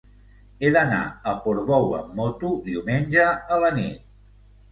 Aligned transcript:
He 0.61 0.69
d'anar 0.75 1.01
a 1.31 1.33
Portbou 1.43 1.85
amb 1.99 2.17
moto 2.21 2.51
diumenge 2.69 3.27
a 3.57 3.59
la 3.65 3.73
nit. 3.79 4.09